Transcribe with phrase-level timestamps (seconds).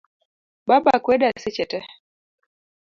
[0.67, 1.87] Baba kweda seche tee.